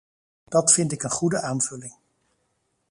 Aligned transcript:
Dat 0.47 0.73
vind 0.73 0.91
ik 0.91 1.03
een 1.03 1.09
goede 1.09 1.41
aanvulling. 1.41 1.95